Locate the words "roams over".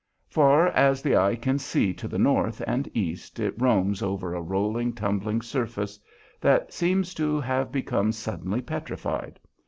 3.61-4.33